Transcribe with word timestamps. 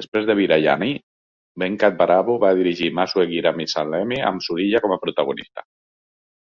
Després 0.00 0.26
de 0.26 0.34
"Biriyani", 0.40 0.90
Venkat 1.62 1.96
Prabhu 2.02 2.36
va 2.44 2.52
dirigir 2.58 2.90
"Massu 2.98 3.24
Engira 3.24 3.54
Masilamani" 3.62 4.20
amb 4.30 4.46
Suriya 4.50 4.82
com 4.86 4.96
a 4.96 5.00
protagonista. 5.06 5.66